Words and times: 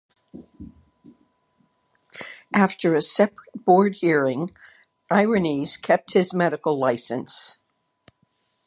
After 2.55 2.95
a 2.95 3.03
separate 3.03 3.63
board 3.65 3.97
hearing, 3.97 4.49
Irones 5.11 5.79
kept 5.79 6.13
his 6.13 6.33
medical 6.33 6.79
license. 6.79 7.59